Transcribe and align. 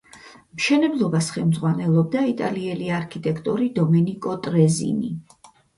მშენებლობას 0.61 1.27
ხელმძღვანელობდა 1.35 2.25
იტალიელი 2.33 2.91
არქიტექტორი 3.03 3.73
დომენიკო 3.81 4.39
ტრეზინი. 4.49 5.17